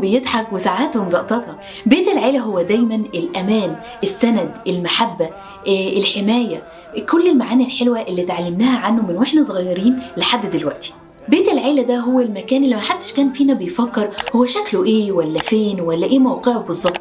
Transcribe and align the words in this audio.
بيضحك 0.00 0.52
وساعاته 0.52 1.04
مزقططة. 1.04 1.58
بيت 1.86 2.08
العيلة 2.08 2.40
هو 2.40 2.62
دايما 2.62 2.94
الأمان 2.94 3.76
السند 4.02 4.54
المحبة 4.66 5.24
آه، 5.68 5.88
الحماية 5.98 6.62
كل 7.10 7.28
المعاني 7.28 7.64
الحلوة 7.64 8.00
اللي 8.02 8.22
اتعلمناها 8.22 8.78
عنه 8.78 9.02
من 9.06 9.16
وإحنا 9.16 9.42
صغيرين 9.42 10.02
لحد 10.16 10.50
دلوقتي. 10.50 10.92
بيت 11.28 11.48
العيلة 11.48 11.82
ده 11.82 11.98
هو 11.98 12.20
المكان 12.20 12.64
اللي 12.64 12.76
محدش 12.76 13.12
كان 13.12 13.32
فينا 13.32 13.54
بيفكر 13.54 14.10
هو 14.36 14.44
شكله 14.44 14.84
إيه 14.84 15.12
ولا 15.12 15.38
فين 15.38 15.80
ولا 15.80 16.06
إيه 16.06 16.18
موقعه 16.18 16.58
بالظبط. 16.58 17.00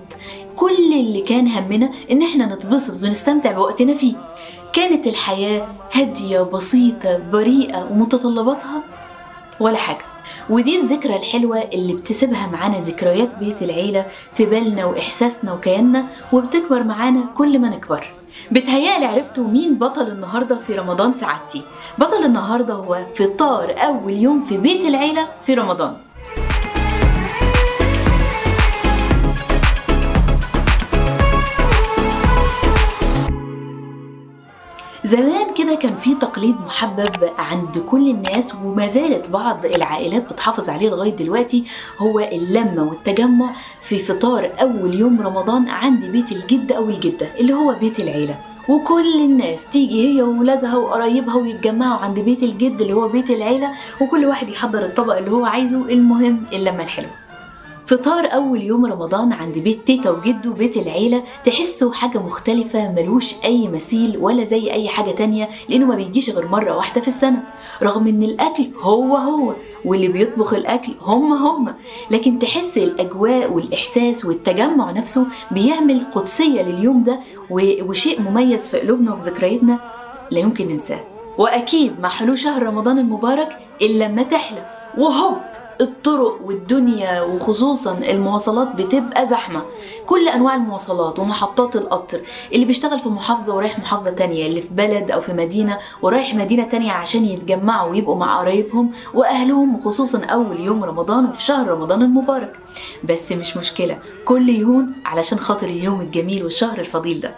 كل 0.56 0.94
اللي 0.94 1.22
كان 1.22 1.48
همنا 1.48 1.90
إن 2.12 2.22
إحنا 2.22 2.56
نتبسط 2.56 3.04
ونستمتع 3.04 3.52
بوقتنا 3.52 3.94
فيه. 3.94 4.14
كانت 4.74 5.08
الحياة 5.08 5.68
هادية 5.94 6.40
بسيطة 6.40 7.18
بريئة 7.18 7.84
ومتطلباتها 7.92 8.84
ولا 9.60 9.78
حاجة. 9.78 10.09
ودي 10.50 10.82
الذكرى 10.82 11.16
الحلوة 11.16 11.58
اللي 11.74 11.94
بتسيبها 11.94 12.48
معانا 12.48 12.80
ذكريات 12.80 13.36
بيت 13.36 13.62
العيلة 13.62 14.06
في 14.34 14.46
بالنا 14.46 14.86
وإحساسنا 14.86 15.54
وكياننا 15.54 16.06
وبتكبر 16.34 16.84
معانا 16.84 17.26
كل 17.38 17.60
ما 17.60 17.70
نكبر. 17.70 18.14
بتهيألي 18.52 19.06
عرفتوا 19.06 19.44
مين 19.44 19.76
بطل 19.78 20.08
النهاردة 20.08 20.60
في 20.68 20.76
رمضان 20.76 21.14
سعادتي. 21.14 21.62
بطل 21.98 22.24
النهاردة 22.26 22.74
هو 22.74 23.06
فطار 23.16 23.76
أول 23.78 24.14
يوم 24.14 24.46
في 24.46 24.58
بيت 24.58 24.86
العيلة 24.86 25.28
في 25.46 25.54
رمضان. 25.54 25.98
زمان 35.04 35.39
كده 35.70 35.78
كان 35.78 35.96
في 35.96 36.16
تقليد 36.16 36.56
محبب 36.66 37.30
عند 37.38 37.78
كل 37.78 38.10
الناس 38.10 38.56
وما 38.56 38.88
زالت 38.88 39.30
بعض 39.30 39.66
العائلات 39.66 40.34
بتحافظ 40.34 40.70
عليه 40.70 40.90
لغاية 40.90 41.16
دلوقتي 41.16 41.64
هو 41.98 42.20
اللمة 42.20 42.84
والتجمع 42.84 43.54
في 43.82 44.00
فطار 44.00 44.52
أول 44.62 44.96
يوم 44.96 45.22
رمضان 45.22 45.70
عند 45.70 46.06
بيت 46.06 46.32
الجد 46.32 46.72
أو 46.72 46.90
الجدة 46.90 47.28
اللي 47.40 47.54
هو 47.54 47.76
بيت 47.80 48.00
العيلة. 48.00 48.36
وكل 48.70 49.16
الناس 49.16 49.66
تيجي 49.66 50.08
هي 50.08 50.22
وولادها 50.22 50.78
وقرايبها 50.78 51.36
ويتجمعوا 51.36 52.00
عند 52.00 52.20
بيت 52.20 52.44
الجد 52.44 52.82
اللي 52.82 52.94
هو 52.94 53.08
بيت 53.08 53.30
العيلة 53.30 53.72
وكل 54.02 54.26
واحد 54.26 54.50
يحضر 54.50 54.84
الطبق 54.84 55.18
اللي 55.18 55.32
هو 55.32 55.46
عايزه 55.46 55.78
المهم 55.90 56.44
اللمه 56.54 56.84
الحلوه 56.84 57.12
فطار 57.90 58.34
أول 58.34 58.62
يوم 58.62 58.86
رمضان 58.86 59.34
عند 59.34 59.58
بيت 59.58 59.88
تيتا 59.88 60.10
وجدو 60.10 60.54
بيت 60.54 60.78
العيلة 60.78 61.24
تحسوا 61.44 61.94
حاجة 61.94 62.18
مختلفة 62.18 62.92
ملوش 62.92 63.36
أي 63.46 63.68
مثيل 63.68 64.18
ولا 64.18 64.44
زي 64.44 64.72
أي 64.72 64.88
حاجة 64.88 65.12
تانية 65.12 65.50
لأنه 65.70 65.86
ما 65.86 65.96
بيجيش 65.96 66.30
غير 66.30 66.48
مرة 66.48 66.76
واحدة 66.76 67.02
في 67.02 67.08
السنة. 67.08 67.44
رغم 67.84 68.08
إن 68.08 68.24
الأكل 68.24 68.70
هو 68.82 69.16
هو 69.16 69.56
واللي 69.86 70.08
بيطبخ 70.08 70.54
الأكل 70.54 70.94
هم 71.02 71.34
هم. 71.34 71.74
لكن 72.12 72.40
تحس 72.40 72.78
الأجواء 72.78 73.52
والإحساس 73.54 74.26
والتجمع 74.26 74.92
نفسه 74.92 75.28
بيعمل 75.52 76.06
قدسية 76.12 76.62
لليوم 76.62 77.04
ده 77.04 77.20
وشيء 77.82 78.22
مميز 78.22 78.68
في 78.68 78.80
قلوبنا 78.80 79.14
وفي 79.14 79.30
ذكرياتنا 79.30 79.80
لا 80.32 80.40
يمكن 80.40 80.68
ننساه. 80.68 81.04
وأكيد 81.38 82.00
مع 82.00 82.10
حلول 82.10 82.38
شهر 82.38 82.64
رمضان 82.64 83.00
المبارك 83.00 83.58
إلا 83.82 84.06
لما 84.06 84.24
تحلى. 84.24 84.79
وهوب 84.98 85.38
الطرق 85.82 86.40
والدنيا 86.46 87.22
وخصوصا 87.22 87.98
المواصلات 87.98 88.68
بتبقى 88.76 89.26
زحمة. 89.26 89.62
كل 90.06 90.28
أنواع 90.28 90.56
المواصلات 90.56 91.20
ومحطات 91.20 91.76
القطر 91.76 92.20
اللي 92.54 92.66
بيشتغل 92.66 93.00
في 93.00 93.10
محافظة 93.10 93.56
ورايح 93.56 93.80
محافظة 93.80 94.12
تانية 94.12 94.48
اللي 94.48 94.62
في 94.62 94.68
بلد 94.72 95.12
أو 95.12 95.22
في 95.22 95.34
مدينة 95.34 95.78
ورايح 96.02 96.36
مدينة 96.36 96.64
تانية 96.64 96.92
عشان 96.92 97.26
يتجمعوا 97.26 97.90
ويبقوا 97.92 98.16
مع 98.16 98.40
قرايبهم 98.40 98.92
وأهلهم 99.14 99.76
وخصوصا 99.76 100.24
أول 100.26 100.60
يوم 100.60 100.84
رمضان 100.84 101.26
وفي 101.26 101.44
شهر 101.44 101.68
رمضان 101.68 102.02
المبارك. 102.02 102.56
بس 103.04 103.32
مش 103.32 103.58
مشكلة 103.58 104.00
كل 104.26 104.50
يهون 104.50 104.94
علشان 105.06 105.40
خاطر 105.40 105.68
اليوم 105.68 106.02
الجميل 106.02 106.44
والشهر 106.44 106.80
الفضيل 106.80 107.22
ده. 107.22 107.36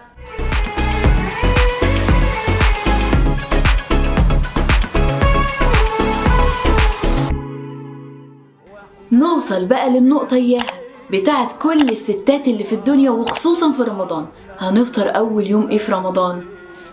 نوصل 9.42 9.66
بقى 9.66 9.90
للنقطة 9.90 10.36
إياها 10.36 10.66
بتاعت 11.12 11.54
كل 11.62 11.82
الستات 11.90 12.48
اللي 12.48 12.64
في 12.64 12.76
الدنيا 12.76 13.12
وخصوصا 13.12 13.72
في 13.72 13.84
رمضان. 13.84 14.26
هنفطر 14.60 15.18
أول 15.18 15.48
يوم 15.48 15.70
إيه 15.70 15.78
في 15.78 15.92
رمضان؟ 15.92 16.44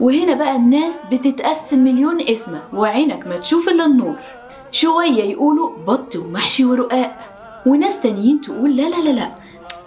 وهنا 0.00 0.34
بقى 0.34 0.56
الناس 0.56 0.94
بتتقسم 1.12 1.78
مليون 1.84 2.20
اسمة 2.20 2.62
وعينك 2.72 3.26
ما 3.26 3.36
تشوف 3.36 3.68
إلا 3.68 3.84
النور. 3.84 4.16
شوية 4.70 5.22
يقولوا 5.24 5.70
بط 5.86 6.16
ومحشي 6.16 6.64
ورقاق 6.64 7.16
وناس 7.66 8.00
تانيين 8.00 8.40
تقول 8.40 8.76
لا 8.76 8.82
لا 8.82 8.96
لا 9.04 9.10
لا. 9.10 9.34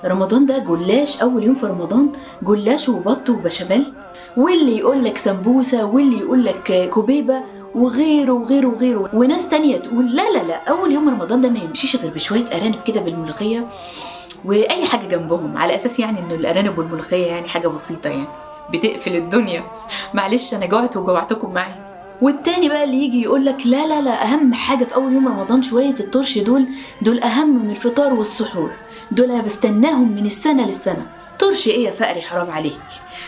رمضان 0.05 0.45
ده 0.45 0.57
جلاش 0.57 1.21
أول 1.21 1.43
يوم 1.43 1.55
في 1.55 1.65
رمضان 1.65 2.11
جلاش 2.43 2.89
وبط 2.89 3.29
وبشاميل. 3.29 3.93
واللي 4.37 4.77
يقول 4.77 5.03
لك 5.03 5.17
سمبوسة 5.17 5.85
واللي 5.85 6.17
يقول 6.19 6.45
لك 6.45 6.89
كوبيبة 6.93 7.41
وغيره 7.75 8.31
وغيره 8.31 8.67
وغيره. 8.67 9.09
وناس 9.13 9.47
تانية 9.47 9.77
تقول 9.77 10.15
لا 10.15 10.29
لا 10.31 10.43
لا 10.43 10.63
أول 10.69 10.91
يوم 10.91 11.09
رمضان 11.09 11.41
ده 11.41 11.49
ما 11.49 11.59
يمشيش 11.59 11.95
غير 11.95 12.11
بشوية 12.11 12.45
أرانب 12.53 12.75
كده 12.87 13.01
بالملوخية 13.01 13.67
وأي 14.45 14.85
حاجة 14.85 15.07
جنبهم 15.07 15.57
على 15.57 15.75
أساس 15.75 15.99
يعني 15.99 16.19
إنه 16.19 16.35
الأرانب 16.35 16.77
والملوخية 16.77 17.25
يعني 17.25 17.47
حاجة 17.47 17.67
بسيطة 17.67 18.09
يعني 18.09 18.25
بتقفل 18.73 19.15
الدنيا. 19.15 19.63
معلش 20.13 20.53
أنا 20.53 20.65
جوعت 20.65 20.97
وجوعتكم 20.97 21.53
معايا. 21.53 21.91
والتاني 22.21 22.69
بقى 22.69 22.83
اللي 22.83 23.03
يجي 23.03 23.21
يقول 23.21 23.45
لك 23.45 23.57
لا 23.65 23.87
لا 23.87 24.01
لا 24.01 24.23
أهم 24.23 24.53
حاجة 24.53 24.83
في 24.83 24.95
أول 24.95 25.13
يوم 25.13 25.27
رمضان 25.27 25.61
شوية 25.61 25.95
الطرش 25.99 26.37
دول 26.37 26.65
دول 27.01 27.19
أهم 27.19 27.65
من 27.65 27.71
الفطار 27.71 28.13
والسحور. 28.13 28.71
دول 29.11 29.31
أنا 29.31 29.41
بستناهم 29.41 30.11
من 30.15 30.25
السنة 30.25 30.65
للسنة. 30.65 31.05
طرش 31.39 31.67
إيه 31.67 31.85
يا 31.85 31.91
فقري 31.91 32.21
حرام 32.21 32.51
عليك. 32.51 32.81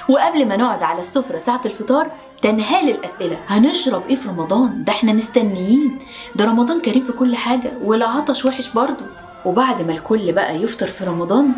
وقبل 0.09 0.47
ما 0.47 0.57
نقعد 0.57 0.83
على 0.83 0.99
السفرة 0.99 1.37
ساعة 1.37 1.61
الفطار 1.65 2.11
تنهال 2.41 2.89
الأسئلة. 2.89 3.39
هنشرب 3.47 4.03
إيه 4.09 4.15
في 4.15 4.29
رمضان؟ 4.29 4.83
ده 4.83 4.93
إحنا 4.93 5.13
مستنيين. 5.13 5.99
ده 6.35 6.45
رمضان 6.45 6.81
كريم 6.81 7.03
في 7.03 7.11
كل 7.11 7.35
حاجة 7.35 7.73
والعطش 7.83 8.45
وحش 8.45 8.69
برضه. 8.69 9.05
وبعد 9.45 9.81
ما 9.81 9.93
الكل 9.93 10.31
بقى 10.31 10.55
يفطر 10.55 10.87
في 10.87 11.03
رمضان 11.05 11.49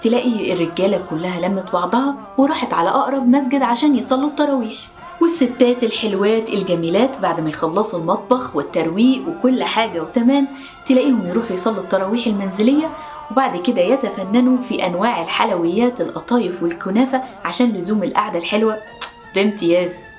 تلاقي 0.00 0.52
الرجالة 0.52 1.00
كلها 1.10 1.40
لمت 1.48 1.72
بعضها 1.72 2.14
وراحت 2.38 2.74
على 2.74 2.88
أقرب 2.88 3.28
مسجد 3.28 3.62
عشان 3.62 3.94
يصلوا 3.96 4.28
التراويح. 4.28 4.76
والستات 5.22 5.84
الحلوات 5.84 6.48
الجميلات 6.48 7.18
بعد 7.18 7.40
ما 7.40 7.50
يخلصوا 7.50 7.98
المطبخ 8.00 8.56
والترويق 8.56 9.22
وكل 9.28 9.62
حاجة 9.64 10.00
وتمام 10.02 10.48
تلاقيهم 10.86 11.28
يروحوا 11.28 11.52
يصلوا 11.52 11.82
التراويح 11.82 12.26
المنزلية 12.26 12.90
وبعد 13.30 13.56
كده 13.56 13.82
يتفننوا 13.82 14.58
في 14.62 14.86
أنواع 14.86 15.22
الحلويات 15.22 16.00
القطايف 16.00 16.62
والكنافة 16.62 17.22
عشان 17.44 17.72
لزوم 17.72 18.02
القعدة 18.02 18.38
الحلوة. 18.38 18.78
بامتياز. 19.34 20.09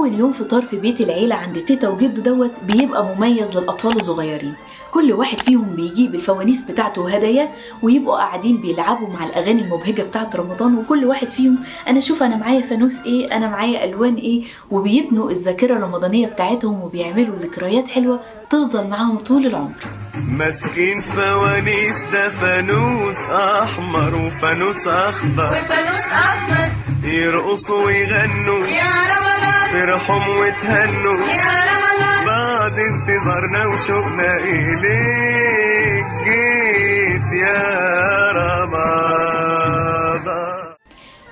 أول 0.00 0.14
يوم 0.14 0.32
فطار 0.32 0.62
في 0.62 0.76
بيت 0.76 1.00
العيلة 1.00 1.34
عند 1.34 1.64
تيتا 1.64 1.88
وجدو 1.88 2.22
دوت 2.22 2.50
بيبقى 2.62 3.04
مميز 3.04 3.56
للأطفال 3.56 3.96
الصغيرين. 3.96 4.54
كل 4.90 5.12
واحد 5.12 5.40
فيهم 5.40 5.76
بيجيب 5.76 6.14
الفوانيس 6.14 6.62
بتاعته 6.62 7.02
وهداياه 7.02 7.48
ويبقوا 7.82 8.16
قاعدين 8.16 8.56
بيلعبوا 8.60 9.08
مع 9.08 9.26
الأغاني 9.26 9.62
المبهجة 9.62 10.02
بتاعت 10.02 10.36
رمضان. 10.36 10.78
وكل 10.78 11.04
واحد 11.04 11.30
فيهم 11.30 11.58
أنا 11.88 12.00
شوف 12.00 12.22
أنا 12.22 12.36
معايا 12.36 12.60
فانوس 12.60 13.00
إيه 13.06 13.36
أنا 13.36 13.48
معايا 13.48 13.84
ألوان 13.84 14.14
إيه 14.14 14.44
وبيبنوا 14.70 15.30
الذاكرة 15.30 15.74
الرمضانية 15.76 16.26
بتاعتهم 16.26 16.82
وبيعملوا 16.82 17.36
ذكريات 17.36 17.88
حلوة 17.88 18.20
تفضل 18.50 18.86
معاهم 18.86 19.18
طول 19.18 19.46
العمر. 19.46 19.80
ماسكين 20.28 21.00
فوانيس 21.00 22.02
ده 22.12 22.28
فانوس 22.28 23.30
أحمر 23.30 24.14
وفانوس 24.26 24.86
أخضر. 24.88 25.44
وفانوس 25.44 26.04
احمر 26.12 26.70
يرقصوا 27.04 27.84
ويغنوا. 27.84 28.66
يا 28.66 28.92
رمضان 29.10 29.29
فرحهم 29.72 30.28
وتهنوا 30.28 31.18
يا 31.26 31.64
رمضان. 31.70 32.26
بعد 32.26 32.78
انتظارنا 32.78 33.66
وشوقنا 33.66 34.36
إليك. 34.36 36.04
جيت 36.24 37.32
يا 37.32 38.32
رمضان. 38.32 38.99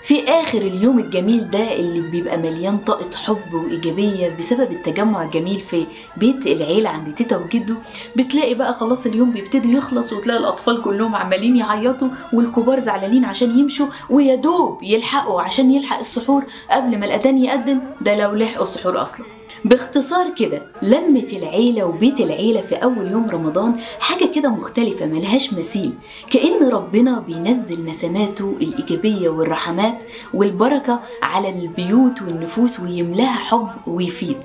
في 0.09 0.25
آخر 0.25 0.59
اليوم 0.59 0.99
الجميل 0.99 1.51
ده 1.51 1.73
اللي 1.77 2.01
بيبقى 2.01 2.39
مليان 2.39 2.79
طاقة 2.79 3.17
حب 3.17 3.55
وإيجابية 3.55 4.37
بسبب 4.39 4.73
التجمع 4.73 5.23
الجميل 5.23 5.61
في 5.61 5.87
بيت 6.17 6.47
العيلة 6.47 6.91
عند 6.91 7.15
تيتا 7.15 7.37
وجدو 7.37 7.75
بتلاقي 8.17 8.55
بقى 8.55 8.75
خلاص 8.75 9.07
اليوم 9.07 9.31
بيبتدي 9.31 9.73
يخلص 9.73 10.13
وتلاقي 10.13 10.39
الأطفال 10.41 10.83
كلهم 10.83 11.17
عمالين 11.17 11.57
يعيطوا 11.57 12.09
والكبار 12.33 12.79
زعلانين 12.79 13.25
عشان 13.25 13.59
يمشوا 13.59 13.87
ويا 14.11 14.35
دوب 14.35 14.83
يلحقوا 14.83 15.43
عشان 15.43 15.71
يلحق 15.75 15.99
السحور 15.99 16.45
قبل 16.71 16.99
ما 16.99 17.07
الأذان 17.07 17.39
يأذن. 17.39 17.81
ده 18.01 18.17
لو 18.17 18.35
لحقوا 18.35 18.63
السحور 18.63 19.03
أصلا. 19.03 19.38
باختصار 19.65 20.35
كده 20.35 20.63
لمة 20.83 21.27
العيلة 21.33 21.85
وبيت 21.85 22.21
العيلة 22.21 22.61
في 22.61 22.75
أول 22.75 23.11
يوم 23.11 23.25
رمضان 23.31 23.77
حاجة 24.01 24.25
كده 24.35 24.49
مختلفة 24.49 25.07
ملهاش 25.07 25.55
مثيل. 25.55 25.93
كأن 26.31 26.69
ربنا 26.69 27.21
بينزل 27.21 27.85
نسماته 27.85 28.55
الإيجابية 28.61 29.29
والرحمات 29.29 30.03
والبركة 30.35 31.01
على 31.23 31.49
البيوت 31.49 32.23
والنفوس 32.23 32.81
ويملاها 32.81 33.33
حب 33.33 33.69
ويفيد. 33.87 34.37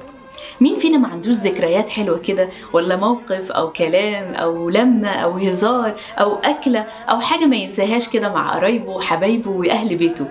مين 0.62 0.78
فينا 0.80 0.98
ما 0.98 1.08
عندوش 1.08 1.36
ذكريات 1.36 1.90
حلوة 1.90 2.18
كده؟ 2.18 2.50
ولا 2.74 2.96
موقف 2.96 3.52
أو 3.52 3.72
كلام 3.72 4.34
أو 4.34 4.70
لمة 4.70 5.10
أو 5.10 5.38
هزار 5.38 5.96
أو 6.20 6.36
أكلة 6.36 6.86
أو 7.10 7.20
حاجة 7.20 7.46
ما 7.46 7.56
ينساهاش 7.56 8.10
كده 8.10 8.34
مع 8.34 8.56
قرايبه 8.56 8.90
وحبايبه 8.92 9.52
وأهل 9.52 9.96
بيته؟ 9.96 10.26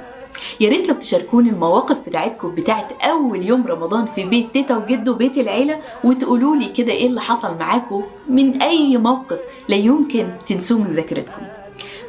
يا 0.60 0.68
ريت 0.68 0.88
لو 0.88 0.94
تشاركوني 0.94 1.50
المواقف 1.50 1.96
بتاعتكم 2.06 2.54
بتاعت 2.54 3.02
أول 3.02 3.46
يوم 3.46 3.66
رمضان 3.66 4.06
في 4.06 4.24
بيت 4.24 4.52
تيتا 4.52 4.76
وجدو 4.76 5.14
بيت 5.14 5.38
العيلة 5.38 5.78
وتقولوا 6.04 6.56
لي 6.56 6.68
كده 6.68 6.92
إيه 6.92 7.06
اللي 7.06 7.20
حصل 7.20 7.58
معاكم 7.58 8.02
من 8.28 8.62
أي 8.62 8.96
موقف 8.96 9.40
لا 9.68 9.76
يمكن 9.76 10.28
تنسوه 10.46 10.78
من 10.78 10.90
ذاكرتكم. 10.90 11.42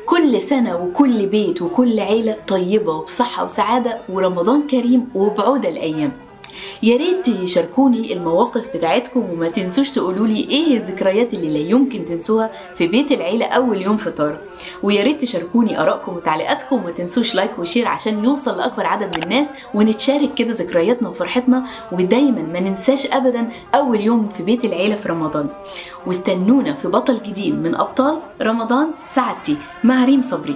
كل 0.06 0.42
سنة 0.42 0.76
وكل 0.84 1.26
بيت 1.26 1.62
وكل 1.62 2.00
عيلة 2.00 2.38
طيبة 2.48 2.96
وبصحة 2.96 3.44
وسعادة 3.44 4.00
ورمضان 4.10 4.68
كريم 4.68 5.10
وبعود 5.16 5.66
الأيام. 5.66 6.12
يا 6.84 6.98
ريت 6.98 7.30
تشاركوني 7.30 8.14
المواقف 8.14 8.68
بتاعتكم 8.76 9.30
وما 9.32 9.50
تنسوش 9.50 9.90
تقولوا 9.90 10.28
لي 10.28 10.40
إيه 10.50 10.78
الذكريات 10.78 11.34
اللي 11.34 11.64
لا 11.64 11.70
يمكن 11.70 12.06
تنسوها 12.06 12.52
في 12.76 12.88
بيت 12.88 13.12
العيلة 13.12 13.46
أول 13.46 13.82
يوم 13.82 13.98
فطار. 13.98 14.38
ويا 14.84 15.04
ريت 15.04 15.22
تشاركوني 15.22 15.82
آرائكم 15.82 16.16
وتعليقاتكم 16.16 16.76
وما 16.76 16.92
تنسوش 16.92 17.36
like 17.36 17.60
و 17.60 17.65
share 17.65 17.88
عشان 17.88 18.26
يوصل 18.26 18.58
لأكبر 18.58 18.86
عدد 18.86 19.18
من 19.18 19.24
الناس 19.24 19.54
ونتشارك 19.74 20.34
كده 20.34 20.52
ذكرياتنا 20.52 21.10
وفرحتنا. 21.10 21.66
ودايما 21.92 22.42
ما 22.42 22.60
ننساش 22.60 23.06
ابدا 23.06 23.50
أول 23.76 24.02
يوم 24.02 24.30
في 24.38 24.44
بيت 24.44 24.66
العيلة 24.66 24.96
في 24.96 25.10
رمضان. 25.10 25.48
واستنونا 26.08 26.74
في 26.74 26.88
بطل 26.88 27.24
جديد 27.24 27.56
من 27.56 27.76
أبطال 27.76 28.20
رمضان 28.42 28.88
سعادتي 29.08 29.58
مع 29.84 30.06
ريم 30.06 30.22
صبري. 30.22 30.56